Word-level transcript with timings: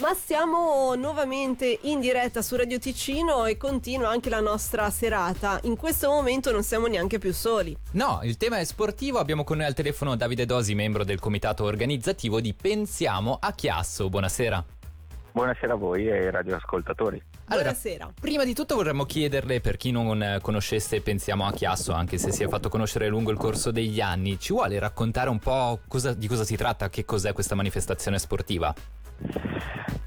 Ma 0.00 0.14
siamo 0.14 0.94
nuovamente 0.94 1.80
in 1.82 1.98
diretta 1.98 2.40
su 2.40 2.54
Radio 2.54 2.78
Ticino 2.78 3.46
e 3.46 3.56
continua 3.56 4.10
anche 4.10 4.30
la 4.30 4.38
nostra 4.38 4.88
serata. 4.90 5.58
In 5.64 5.76
questo 5.76 6.08
momento 6.08 6.52
non 6.52 6.62
siamo 6.62 6.86
neanche 6.86 7.18
più 7.18 7.32
soli. 7.32 7.76
No, 7.92 8.20
il 8.22 8.36
tema 8.36 8.58
è 8.58 8.64
sportivo. 8.64 9.18
Abbiamo 9.18 9.42
con 9.42 9.56
noi 9.56 9.66
al 9.66 9.74
telefono 9.74 10.14
Davide 10.14 10.46
Dosi, 10.46 10.76
membro 10.76 11.02
del 11.02 11.18
comitato 11.18 11.64
organizzativo 11.64 12.40
di 12.40 12.54
Pensiamo 12.54 13.38
a 13.40 13.50
Chiasso. 13.52 14.08
Buonasera. 14.08 14.64
Buonasera 15.32 15.72
a 15.72 15.76
voi 15.76 16.06
e 16.06 16.12
ai 16.12 16.30
radioascoltatori. 16.30 17.20
Allora, 17.46 17.70
Buonasera. 17.70 18.12
prima 18.20 18.44
di 18.44 18.54
tutto 18.54 18.76
vorremmo 18.76 19.04
chiederle, 19.04 19.60
per 19.60 19.76
chi 19.76 19.90
non 19.90 20.38
conoscesse 20.40 21.00
Pensiamo 21.00 21.44
a 21.44 21.52
Chiasso, 21.52 21.92
anche 21.92 22.18
se 22.18 22.30
si 22.30 22.44
è 22.44 22.48
fatto 22.48 22.68
conoscere 22.68 23.08
lungo 23.08 23.32
il 23.32 23.36
corso 23.36 23.72
degli 23.72 24.00
anni, 24.00 24.38
ci 24.38 24.52
vuole 24.52 24.78
raccontare 24.78 25.28
un 25.28 25.40
po' 25.40 25.80
cosa- 25.88 26.14
di 26.14 26.28
cosa 26.28 26.44
si 26.44 26.56
tratta, 26.56 26.88
che 26.88 27.04
cos'è 27.04 27.32
questa 27.32 27.56
manifestazione 27.56 28.18
sportiva? 28.20 28.72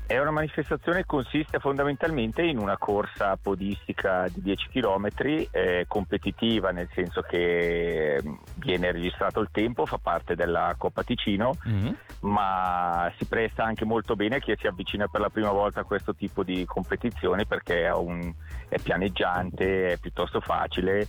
È 0.06 0.20
una 0.20 0.32
manifestazione 0.32 1.00
che 1.00 1.06
consiste 1.06 1.60
fondamentalmente 1.60 2.42
in 2.42 2.58
una 2.58 2.78
corsa 2.78 3.38
podistica 3.42 4.28
di 4.28 4.42
10 4.42 4.68
km, 4.68 5.08
eh, 5.52 5.86
competitiva 5.88 6.72
nel 6.72 6.90
senso 6.94 7.22
che 7.22 8.16
eh, 8.18 8.22
viene 8.56 8.92
registrato 8.92 9.40
il 9.40 9.48
tempo, 9.54 9.86
fa 9.86 10.00
parte 10.00 10.36
della 10.36 10.76
Coppa 10.78 11.04
Ticino, 11.04 11.56
Mhm. 11.64 11.96
ma 12.22 13.10
si 13.18 13.24
presta 13.26 13.64
anche 13.64 13.86
molto 13.86 14.18
bene 14.18 14.36
a 14.36 14.40
chi 14.40 14.54
si 14.60 14.68
avvicina 14.68 15.08
per 15.08 15.22
la 15.22 15.30
prima 15.30 15.52
volta 15.52 15.80
a 15.80 15.86
questo 15.86 16.14
tipo 16.14 16.44
di 16.44 16.66
competizione 16.66 17.46
perché 17.46 17.86
è, 17.86 17.94
un- 17.94 18.34
è 18.68 18.80
pianeggiante, 18.80 19.94
è 19.94 19.98
piuttosto 19.98 20.42
facile. 20.42 21.08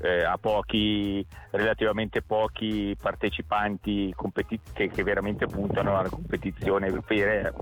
Eh, 0.00 0.24
ha 0.24 0.36
pochi, 0.38 1.24
relativamente 1.50 2.22
pochi 2.22 2.96
partecipanti 3.00 4.12
competi- 4.14 4.60
che, 4.72 4.88
che 4.88 5.02
veramente 5.02 5.46
puntano 5.46 5.98
alla 5.98 6.08
competizione 6.08 6.90
vera 7.06 7.52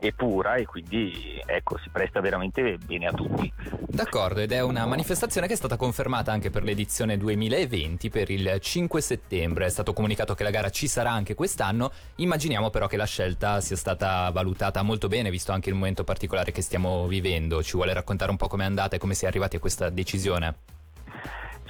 e 0.00 0.12
pura 0.12 0.54
e 0.54 0.64
quindi 0.64 1.40
ecco 1.44 1.78
si 1.78 1.90
presta 1.90 2.20
veramente 2.20 2.78
bene 2.78 3.06
a 3.06 3.12
tutti. 3.12 3.52
D'accordo, 3.86 4.40
ed 4.40 4.52
è 4.52 4.62
una 4.62 4.86
manifestazione 4.86 5.46
che 5.46 5.52
è 5.52 5.56
stata 5.56 5.76
confermata 5.76 6.32
anche 6.32 6.50
per 6.50 6.62
l'edizione 6.62 7.16
2020 7.16 8.08
per 8.08 8.30
il 8.30 8.58
5 8.60 9.00
settembre. 9.00 9.66
È 9.66 9.70
stato 9.70 9.92
comunicato 9.92 10.34
che 10.34 10.42
la 10.42 10.50
gara 10.50 10.70
ci 10.70 10.88
sarà 10.88 11.10
anche 11.10 11.34
quest'anno. 11.34 11.90
Immaginiamo 12.16 12.70
però 12.70 12.86
che 12.86 12.96
la 12.96 13.04
scelta 13.04 13.60
sia 13.60 13.76
stata 13.76 14.30
valutata 14.30 14.82
molto 14.82 15.08
bene, 15.08 15.30
visto 15.30 15.52
anche 15.52 15.68
il 15.68 15.74
momento 15.74 16.04
particolare 16.04 16.52
che 16.52 16.62
stiamo 16.62 17.06
vivendo. 17.06 17.62
Ci 17.62 17.76
vuole 17.76 17.92
raccontare 17.92 18.30
un 18.30 18.36
po' 18.36 18.48
com'è 18.48 18.64
andata 18.64 18.96
e 18.96 18.98
come 18.98 19.14
si 19.14 19.24
è 19.24 19.28
arrivati 19.28 19.56
a 19.56 19.60
questa 19.60 19.90
decisione? 19.90 20.78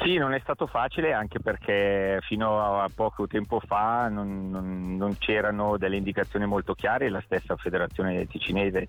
Sì, 0.03 0.17
non 0.17 0.33
è 0.33 0.39
stato 0.41 0.67
facile 0.67 1.13
anche 1.13 1.41
perché 1.41 2.19
fino 2.23 2.81
a 2.81 2.89
poco 2.95 3.27
tempo 3.27 3.61
fa 3.61 4.09
non, 4.09 4.49
non- 4.51 4.97
non 4.97 5.17
c'erano 5.19 5.77
delle 5.77 5.97
indicazioni 5.97 6.47
molto 6.47 6.75
chiare, 6.75 7.11
la 7.11 7.21
stessa 7.25 7.55
federazione 7.57 8.27
ticinese 8.27 8.89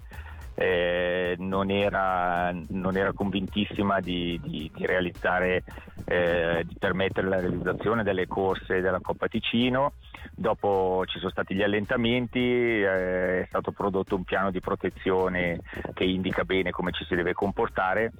eh, 0.53 1.35
non, 1.39 1.69
era, 1.69 2.51
non 2.69 2.95
era 2.95 3.11
convintissima 3.13 3.99
di, 3.99 4.39
di- 4.41 4.71
di 4.73 4.85
realizzare, 4.85 5.63
eh, 6.05 6.63
di 6.65 6.75
permettere 6.79 7.27
la 7.27 7.39
realizzazione 7.41 8.03
delle 8.03 8.27
corse 8.27 8.79
della 8.79 8.99
Coppa 9.01 9.27
Ticino. 9.27 9.93
Dopo 10.33 11.03
ci 11.07 11.17
sono 11.19 11.31
stati 11.31 11.55
gli 11.55 11.63
allentamenti, 11.63 12.39
eh, 12.39 13.41
è 13.41 13.45
stato 13.47 13.71
prodotto 13.71 14.15
un 14.15 14.23
piano 14.23 14.49
di 14.51 14.59
protezione 14.61 15.59
che 15.93 16.03
indica 16.05 16.43
bene 16.45 16.71
come 16.71 16.91
ci 16.91 17.03
si 17.05 17.15
deve 17.15 17.33
comportare 17.33 18.13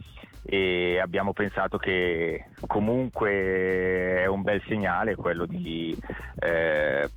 e 0.44 1.00
abbiamo 1.00 1.34
pensato 1.34 1.78
che 1.78 2.46
comunque 2.68 3.32
è 4.22 4.26
un 4.26 4.42
bel 4.42 4.62
segnale 4.68 5.16
quello 5.16 5.46
di 5.46 5.96
eh, 6.40 7.10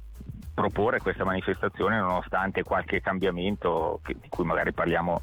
proporre 0.53 1.01
questa 1.01 1.25
manifestazione 1.25 1.99
nonostante 1.99 2.63
qualche 2.63 3.01
cambiamento 3.01 4.01
che- 4.05 4.17
di 4.21 4.29
cui 4.29 4.45
magari 4.45 4.73
parliamo 4.73 5.21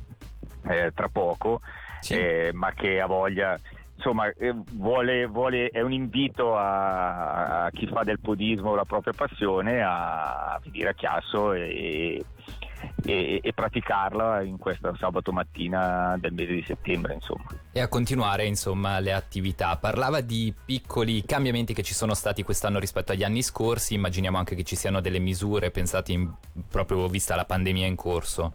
eh, 0.67 0.91
tra 0.93 1.08
poco, 1.09 1.61
Sì. 2.02 2.16
eh, 2.19 2.52
ma 2.53 2.71
che 2.73 2.99
ha 3.02 3.05
voglia. 3.08 3.58
Insomma, 3.95 4.27
eh, 4.30 4.53
vuole- 4.73 5.25
vuole- 5.27 5.69
è 5.69 5.81
un 5.81 5.91
invito 5.91 6.55
a, 6.58 7.65
a 7.65 7.70
chi 7.71 7.87
fa 7.87 8.03
del 8.03 8.20
podismo 8.20 8.73
la 8.76 8.86
propria 8.86 9.14
passione 9.15 9.81
a 9.83 10.59
venire 10.64 10.89
a 10.89 10.93
Chiasso 10.93 11.53
e, 11.53 12.23
e- 13.03 13.39
e 13.43 13.53
praticarla 13.53 14.42
in 14.42 14.58
questo 14.58 14.95
sabato 14.95 15.31
mattina 15.31 16.15
del 16.19 16.33
mese 16.33 16.53
di 16.53 16.64
settembre. 16.64 17.14
Insomma. 17.14 17.45
E 17.71 17.80
a 17.80 17.87
continuare, 17.87 18.45
insomma, 18.45 18.99
le 18.99 19.14
attività. 19.14 19.75
Parlava 19.77 20.21
di 20.21 20.53
piccoli 20.65 21.23
cambiamenti 21.25 21.73
che 21.73 21.83
ci 21.83 21.93
sono 21.93 22.14
stati 22.14 22.43
quest'anno 22.43 22.80
rispetto 22.80 23.11
agli 23.11 23.23
anni 23.23 23.41
scorsi. 23.41 23.93
Immaginiamo 23.95 24.37
anche 24.37 24.55
che 24.55 24.64
ci 24.64 24.75
siano 24.75 25.02
delle 25.02 25.20
misure 25.20 25.71
pensate 25.71 26.11
in- 26.11 26.31
proprio 26.70 27.08
vista 27.08 27.36
la 27.36 27.45
pandemia 27.45 27.86
in 27.86 27.95
corso. 27.95 28.53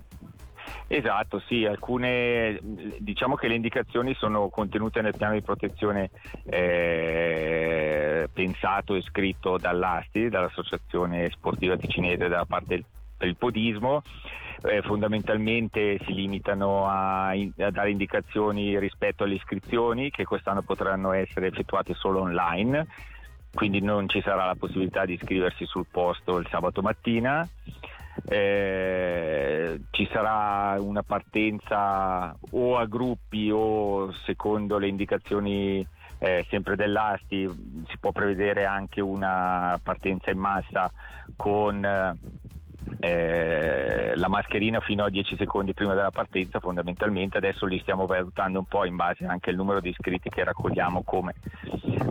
Esatto, 0.88 1.40
sì, 1.46 1.64
alcune 1.64 2.58
diciamo 2.98 3.34
che 3.34 3.48
le 3.48 3.54
indicazioni 3.54 4.14
sono 4.14 4.48
contenute 4.48 5.00
nel 5.00 5.16
piano 5.16 5.34
di 5.34 5.42
protezione 5.42 6.10
eh, 6.44 8.28
pensato 8.32 8.94
e 8.94 9.02
scritto 9.02 9.58
dall'ASTI, 9.58 10.28
dall'Associazione 10.28 11.28
Sportiva 11.30 11.76
Ticinese 11.76 12.28
dalla 12.28 12.44
parte 12.44 12.66
del 12.68 12.84
il 13.20 13.36
podismo, 13.36 14.02
eh, 14.62 14.82
fondamentalmente 14.82 15.98
si 16.04 16.12
limitano 16.12 16.86
a, 16.88 17.34
in- 17.34 17.52
a 17.58 17.70
dare 17.70 17.90
indicazioni 17.90 18.78
rispetto 18.78 19.24
alle 19.24 19.34
iscrizioni 19.34 20.10
che 20.10 20.24
quest'anno 20.24 20.62
potranno 20.62 21.12
essere 21.12 21.48
effettuate 21.48 21.94
solo 21.94 22.20
online, 22.20 22.86
quindi 23.54 23.80
non 23.80 24.08
ci 24.08 24.20
sarà 24.20 24.46
la 24.46 24.56
possibilità 24.56 25.04
di 25.04 25.14
iscriversi 25.14 25.64
sul 25.66 25.86
posto 25.90 26.38
il 26.38 26.46
sabato 26.50 26.82
mattina. 26.82 27.48
Eh, 28.28 29.78
ci 29.90 30.08
sarà 30.10 30.80
una 30.80 31.02
partenza 31.02 32.34
o 32.50 32.78
a 32.78 32.86
gruppi 32.86 33.50
o 33.52 34.10
secondo 34.24 34.78
le 34.78 34.88
indicazioni 34.88 35.86
eh, 36.18 36.46
sempre 36.48 36.76
dell'ASTI 36.76 37.84
si 37.88 37.98
può 37.98 38.12
prevedere 38.12 38.64
anche 38.64 39.02
una 39.02 39.78
partenza 39.82 40.30
in 40.30 40.38
massa 40.38 40.90
con 41.36 41.84
eh, 42.98 44.12
la 44.16 44.28
mascherina 44.28 44.80
fino 44.80 45.04
a 45.04 45.10
10 45.10 45.36
secondi 45.36 45.74
prima 45.74 45.94
della 45.94 46.10
partenza 46.10 46.60
fondamentalmente. 46.60 47.38
Adesso 47.38 47.66
li 47.66 47.78
stiamo 47.80 48.06
valutando 48.06 48.58
un 48.58 48.66
po' 48.66 48.84
in 48.84 48.96
base 48.96 49.24
anche 49.24 49.50
al 49.50 49.56
numero 49.56 49.80
di 49.80 49.90
iscritti 49.90 50.28
che 50.28 50.44
raccogliamo 50.44 51.02
come, 51.02 51.34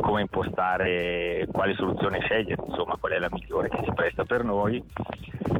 come 0.01 0.21
impostare 0.21 1.47
quale 1.51 1.73
soluzione 1.75 2.19
scegliere 2.19 2.61
insomma 2.67 2.97
qual 2.99 3.13
è 3.13 3.19
la 3.19 3.29
migliore 3.31 3.69
che 3.69 3.81
si 3.83 3.91
presta 3.93 4.23
per 4.23 4.43
noi. 4.43 4.83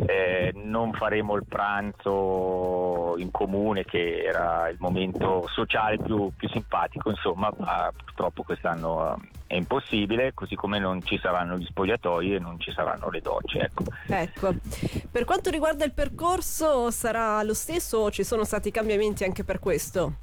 Eh, 0.08 0.52
non 0.54 0.94
faremo 0.94 1.36
il 1.36 1.46
pranzo 1.48 3.16
in 3.18 3.32
comune 3.32 3.86
che 3.86 4.24
era 4.24 4.70
il 4.70 4.78
momento 4.80 5.48
sociale 5.48 5.98
più, 5.98 6.32
più 6.36 6.48
simpatico 6.50 7.10
insomma 7.10 7.52
ma 7.58 7.92
purtroppo 7.96 8.44
quest'anno 8.44 9.16
eh, 9.16 9.30
è 9.48 9.56
impossibile 9.56 10.34
così 10.34 10.56
come 10.56 10.80
non 10.80 11.04
ci 11.04 11.18
saranno 11.18 11.58
gli 11.58 11.66
spogliatoi 11.66 12.36
e 12.36 12.40
non 12.40 12.60
ci 12.60 12.72
saranno 12.72 13.10
le 13.10 13.22
docce 13.22 13.60
ecco. 13.60 13.84
Ecco, 14.08 14.54
per 15.16 15.24
quanto 15.24 15.50
riguarda 15.50 15.86
il 15.86 15.94
percorso 15.94 16.92
sarà 16.92 17.42
lo 17.44 17.54
stesso 17.54 18.00
o 18.00 18.12
ci 18.12 18.26
sono 18.26 18.44
stati 18.44 18.70
cambiamenti 18.70 19.24
anche 19.24 19.46
per 19.46 19.60
questo? 19.60 20.16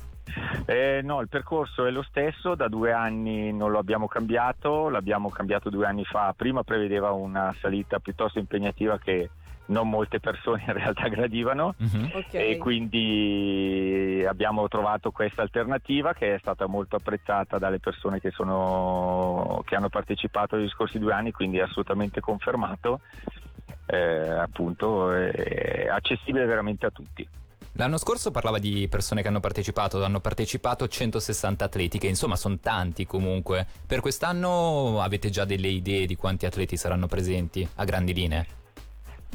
Eh, 0.67 1.01
no, 1.03 1.23
il 1.23 1.31
percorso 1.31 1.87
è 1.87 1.91
lo 1.91 2.03
stesso, 2.03 2.55
da 2.55 2.69
due 2.69 2.93
anni 2.93 3.55
non 3.55 3.71
lo 3.71 3.79
abbiamo 3.79 4.07
cambiato, 4.07 4.91
l'abbiamo 4.91 5.31
cambiato 5.31 5.71
due 5.71 5.87
anni 5.87 6.05
fa, 6.05 6.35
prima 6.37 6.63
prevedeva 6.63 7.11
una 7.13 7.57
salita 7.59 8.01
piuttosto 8.01 8.39
impegnativa 8.39 8.99
che 8.99 9.31
non 9.65 9.89
molte 9.89 10.21
persone 10.21 10.63
in 10.69 10.75
realtà 10.75 11.09
gradivano 11.09 11.75
Mhm. 11.79 12.11
Ok. 12.13 12.35
e 12.35 12.59
quindi 12.59 14.23
abbiamo 14.29 14.69
trovato 14.69 15.11
questa 15.11 15.41
alternativa 15.41 16.13
che 16.13 16.35
è 16.35 16.39
stata 16.39 16.67
molto 16.67 16.97
apprezzata 16.97 17.57
dalle 17.59 17.79
persone 17.79 18.21
che, 18.21 18.31
sono, 18.31 19.63
che 19.65 19.75
hanno 19.75 19.89
partecipato 19.89 20.57
agli 20.57 20.69
scorsi 20.69 20.99
due 20.99 21.15
anni, 21.15 21.33
quindi 21.33 21.57
è 21.57 21.63
assolutamente 21.63 22.21
confermato, 22.21 23.01
eh, 23.87 24.29
appunto 24.31 25.13
è 25.13 25.89
accessibile 25.89 26.45
veramente 26.47 26.87
a 26.87 26.91
tutti. 26.91 27.29
L'anno 27.77 27.97
scorso 27.97 28.31
parlava 28.31 28.59
di 28.59 28.87
persone 28.89 29.23
che 29.23 29.29
hanno 29.29 29.41
partecipato, 29.41 30.05
hanno 30.05 30.21
partecipato 30.21 30.87
160 30.87 31.65
atleti, 31.65 31.99
che 31.99 32.07
insomma 32.07 32.37
sono 32.37 32.59
tanti 32.59 33.07
comunque. 33.07 33.67
Per 33.87 34.01
quest'anno 34.01 35.01
avete 35.01 35.31
già 35.31 35.47
delle 35.47 35.69
idee 35.69 36.05
di 36.05 36.15
quanti 36.15 36.45
atleti 36.45 36.77
saranno 36.77 37.07
presenti 37.07 37.67
a 37.77 37.85
grandi 37.85 38.13
linee? 38.13 38.47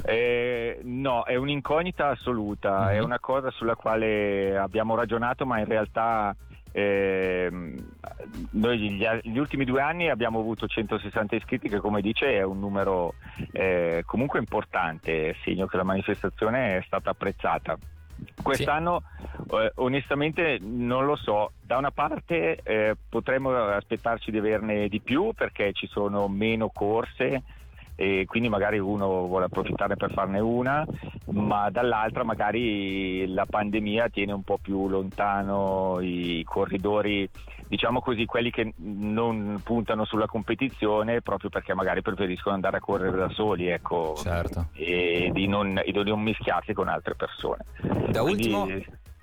Eh, 0.04 0.80
no, 0.84 1.24
è 1.24 1.36
un'incognita 1.36 2.10
assoluta, 2.10 2.86
Mhm. 2.86 2.90
è 2.90 3.00
una 3.00 3.20
cosa 3.20 3.50
sulla 3.52 3.76
quale 3.76 4.58
abbiamo 4.58 4.96
ragionato, 4.96 5.46
ma 5.46 5.60
in 5.60 5.66
realtà 5.66 6.36
ehm, 6.74 7.76
noi 8.52 8.78
gli, 8.78 9.04
gli 9.24 9.38
ultimi 9.38 9.66
due 9.66 9.82
anni 9.82 10.10
abbiamo 10.10 10.40
avuto 10.40 10.68
160 10.68 11.36
iscritti, 11.36 11.70
che 11.70 11.80
come 11.80 12.02
dice 12.02 12.34
è 12.34 12.44
un 12.44 12.60
numero 12.60 13.16
eh, 13.52 14.04
comunque 14.06 14.38
importante, 14.40 15.36
segno 15.44 15.66
che 15.66 15.78
la 15.78 15.84
manifestazione 15.84 16.78
è 16.78 16.84
stata 16.86 17.10
apprezzata. 17.10 17.76
Quest'anno 18.42 19.04
eh, 19.52 19.72
onestamente 19.76 20.60
non 20.62 21.06
lo 21.06 21.16
so, 21.16 21.54
da 21.62 21.78
una 21.78 21.92
parte 21.92 22.60
eh, 22.64 22.96
potremmo 23.10 23.56
aspettarci 23.56 24.30
di 24.30 24.38
averne 24.38 24.88
di 24.88 25.00
più 25.00 25.34
perché 25.36 25.74
ci 25.74 25.88
sono 25.88 26.28
meno 26.28 26.70
corse 26.70 27.44
e 28.00 28.26
quindi 28.28 28.48
magari 28.48 28.78
uno 28.78 29.26
vuole 29.26 29.46
approfittare 29.46 29.96
per 29.96 30.14
farne 30.14 30.40
una, 30.40 30.86
ma 31.32 31.72
dall'altra 31.72 32.24
magari 32.24 33.26
la 33.34 33.48
pandemia 33.48 34.10
tiene 34.10 34.34
un 34.34 34.44
po' 34.44 34.60
più 34.62 34.88
lontano 34.88 35.98
i 36.00 36.44
corridori, 36.46 37.28
diciamo 37.68 38.00
così, 38.00 38.26
quelli 38.26 38.52
che 38.52 38.72
non 38.76 39.60
puntano 39.64 40.06
sulla 40.06 40.28
competizione 40.28 41.24
proprio 41.24 41.50
perché 41.50 41.74
magari 41.74 42.04
preferiscono 42.04 42.54
andare 42.54 42.78
a 42.78 42.82
correre 42.82 43.18
da 43.18 43.30
soli, 43.30 43.68
ecco, 43.68 44.14
certo. 44.16 44.68
e, 44.74 45.32
di 45.34 45.48
non, 45.48 45.82
e 45.84 45.92
di 45.92 46.04
non 46.04 46.22
mischiarsi 46.22 46.74
con 46.74 46.90
altre 46.90 47.16
persone. 47.16 47.66
Da 48.10 48.22
quindi, 48.22 48.54
ultimo... 48.54 48.68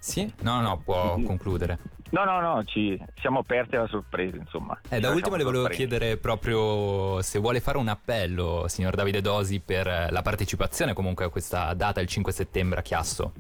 Sì? 0.00 0.31
No, 0.43 0.61
no, 0.61 0.82
può 0.85 1.17
concludere. 1.25 1.79
No, 2.14 2.22
no, 2.22 2.40
no, 2.40 2.62
ci 2.62 2.96
siamo 3.16 3.40
aperti 3.40 3.75
alla 3.75 3.88
sorpresa, 3.88 4.37
insomma. 4.37 4.78
Eh, 4.88 5.00
da 5.00 5.11
ultimo 5.11 5.34
le 5.34 5.43
volevo 5.43 5.66
chiedere 5.66 6.16
proprio 6.16 7.20
se 7.22 7.40
vuole 7.40 7.58
fare 7.58 7.76
un 7.76 7.88
appello, 7.88 8.66
signor 8.69 8.94
Davide 8.94 9.20
Dosi, 9.20 9.58
per 9.58 10.08
la 10.11 10.22
partecipazione 10.22 10.93
comunque 10.93 11.25
a 11.25 11.28
questa 11.28 11.75
data, 11.75 12.00
il 12.00 12.06
5 12.06 12.31
settembre 12.31 12.78
a 12.78 12.82
Chiasso. 12.82 13.32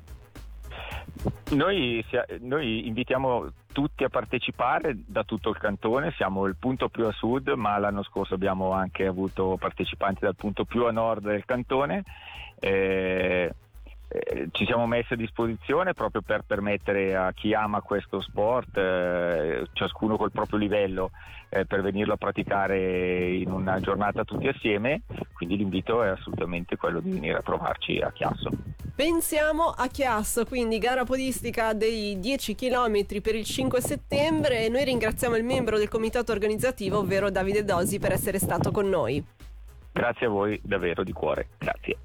Noi, 1.50 2.04
noi, 2.40 2.88
invitiamo 2.88 3.52
tutti 3.72 4.02
a 4.02 4.08
partecipare 4.08 4.96
da 5.06 5.22
tutto 5.22 5.50
il 5.50 5.58
cantone, 5.58 6.12
siamo 6.16 6.44
il 6.46 6.56
punto 6.58 6.88
più 6.88 7.06
a 7.06 7.12
sud, 7.12 7.50
ma 7.50 7.78
l'anno 7.78 8.02
scorso 8.02 8.34
abbiamo 8.34 8.72
anche 8.72 9.06
avuto 9.06 9.56
partecipanti 9.56 10.22
dal 10.22 10.34
punto 10.34 10.64
più 10.64 10.84
a 10.84 10.90
nord 10.90 11.22
del 11.22 11.44
cantone. 11.44 12.02
Eh, 12.58 13.54
eh, 14.08 14.48
ci 14.52 14.64
siamo 14.64 14.86
messi 14.86 15.14
a 15.14 15.16
disposizione 15.16 15.92
proprio 15.92 16.22
per 16.22 16.42
permettere 16.46 17.16
a 17.16 17.32
chi 17.32 17.54
ama 17.54 17.80
questo 17.80 18.20
sport, 18.20 18.76
eh, 18.76 19.66
ciascuno 19.72 20.16
col 20.16 20.30
proprio 20.30 20.58
livello, 20.58 21.10
eh, 21.48 21.64
per 21.66 21.82
venirlo 21.82 22.14
a 22.14 22.16
praticare 22.16 23.34
in 23.34 23.50
una 23.50 23.80
giornata 23.80 24.24
tutti 24.24 24.48
assieme, 24.48 25.02
quindi 25.32 25.56
l'invito 25.56 26.02
è 26.02 26.08
assolutamente 26.08 26.76
quello 26.76 27.00
di 27.00 27.10
venire 27.10 27.38
a 27.38 27.42
trovarci 27.42 27.98
a 27.98 28.10
Chiasso. 28.12 28.50
Pensiamo 28.94 29.70
a 29.76 29.88
Chiasso, 29.88 30.44
quindi 30.44 30.78
gara 30.78 31.04
podistica 31.04 31.72
dei 31.72 32.18
10 32.20 32.54
km 32.54 33.20
per 33.20 33.34
il 33.34 33.44
5 33.44 33.80
settembre 33.80 34.64
e 34.64 34.68
noi 34.68 34.84
ringraziamo 34.84 35.36
il 35.36 35.44
membro 35.44 35.78
del 35.78 35.88
comitato 35.88 36.32
organizzativo, 36.32 36.98
ovvero 36.98 37.30
Davide 37.30 37.64
Dosi, 37.64 37.98
per 37.98 38.12
essere 38.12 38.38
stato 38.38 38.70
con 38.70 38.88
noi. 38.88 39.24
Grazie 39.92 40.26
a 40.26 40.28
voi 40.28 40.60
davvero 40.62 41.02
di 41.02 41.12
cuore, 41.12 41.48
grazie. 41.58 41.96